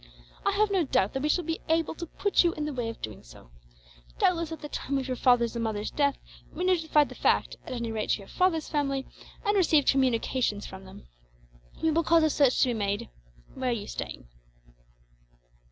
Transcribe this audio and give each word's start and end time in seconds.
"I 0.47 0.53
have 0.53 0.71
no 0.71 0.83
doubt 0.83 1.13
that 1.13 1.21
we 1.21 1.29
shall 1.29 1.43
be 1.43 1.59
able 1.69 1.93
to 1.93 2.07
put 2.07 2.43
you 2.43 2.53
in 2.53 2.65
the 2.65 2.73
way 2.73 2.89
of 2.89 3.03
doing 3.03 3.21
so. 3.21 3.51
Doubtless, 4.17 4.51
at 4.51 4.61
the 4.61 4.67
time 4.67 4.97
of 4.97 5.07
your 5.07 5.15
father's 5.15 5.53
and 5.55 5.63
mother's 5.63 5.91
death, 5.91 6.17
we 6.55 6.63
notified 6.63 7.07
the 7.07 7.13
fact 7.13 7.57
at 7.67 7.71
any 7.73 7.91
rate 7.91 8.09
to 8.09 8.17
your 8.17 8.27
father's 8.27 8.67
family 8.67 9.05
and 9.45 9.55
received 9.55 9.87
communications 9.89 10.65
from 10.65 10.85
them. 10.85 11.07
We 11.83 11.91
will 11.91 12.01
cause 12.03 12.23
a 12.23 12.31
search 12.31 12.61
to 12.61 12.69
be 12.69 12.73
made. 12.73 13.09
Where 13.53 13.69
are 13.69 13.73
you 13.73 13.85
staying?" 13.85 14.27